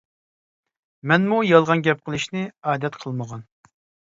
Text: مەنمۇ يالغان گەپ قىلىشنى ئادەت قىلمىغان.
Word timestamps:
مەنمۇ 1.11 1.37
يالغان 1.49 1.83
گەپ 1.89 2.01
قىلىشنى 2.07 2.43
ئادەت 2.71 2.99
قىلمىغان. 3.05 3.45